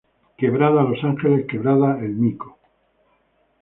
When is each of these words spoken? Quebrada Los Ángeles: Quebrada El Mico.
Quebrada 0.35 0.81
Los 0.81 1.03
Ángeles: 1.03 1.45
Quebrada 1.45 1.99
El 2.03 2.15
Mico. 2.15 2.57